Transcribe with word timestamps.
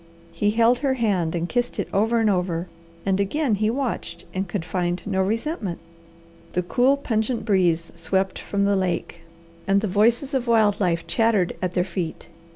He 0.31 0.49
held 0.49 0.79
her 0.79 0.95
hand 0.95 1.35
and 1.35 1.47
kissed 1.47 1.77
it 1.77 1.87
over 1.93 2.19
and 2.19 2.27
over, 2.27 2.67
and 3.05 3.19
again 3.19 3.53
he 3.53 3.69
watched 3.69 4.25
and 4.33 4.47
could 4.49 4.65
find 4.65 4.99
no 5.05 5.21
resentment. 5.21 5.77
The 6.53 6.63
cool, 6.63 6.97
pungent 6.97 7.45
breeze 7.45 7.91
swept 7.93 8.39
from 8.39 8.65
the 8.65 8.75
lake, 8.75 9.21
and 9.67 9.79
the 9.79 9.87
voices 9.87 10.33
of 10.33 10.47
wild 10.47 10.79
life 10.79 11.05
chattered 11.05 11.53
at 11.61 11.75
their 11.75 11.83
feet. 11.83 12.29